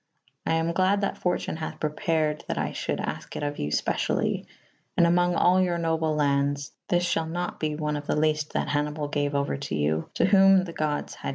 [0.47, 3.69] I am glad that fortune hathe prepared that I f hulde afke it of you
[3.69, 4.47] fpecially.
[4.97, 8.69] And amonge all your noble la«des^ this i'hall not be one of the lefte" that
[8.69, 11.29] Hanibal gaue ouer to you / to whom the goddes had gyuen' B.